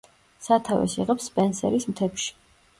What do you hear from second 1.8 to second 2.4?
მთებში.